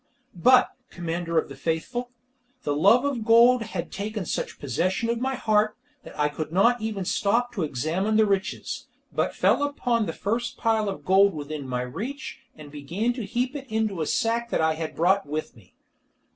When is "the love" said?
2.63-3.05